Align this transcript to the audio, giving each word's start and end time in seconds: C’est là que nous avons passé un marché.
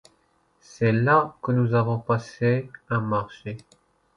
C’est 0.61 0.93
là 0.93 1.35
que 1.43 1.51
nous 1.51 1.75
avons 1.75 1.99
passé 1.99 2.71
un 2.89 3.01
marché. 3.01 3.55